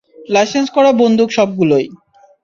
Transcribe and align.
Licence 0.29 0.67
করা 0.75 0.91
বন্দুক 1.01 1.29
সবগুলোই। 1.31 1.85